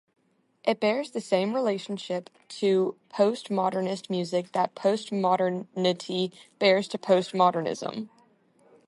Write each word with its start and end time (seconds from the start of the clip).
It 0.63 0.79
bears 0.79 1.11
the 1.11 1.21
same 1.21 1.53
relationship 1.53 2.31
to 2.59 2.95
postmodernist 3.13 4.09
music 4.09 4.51
that 4.53 4.73
postmodernity 4.73 6.31
bears 6.57 6.87
to 6.87 6.97
postmodernism. 6.97 8.09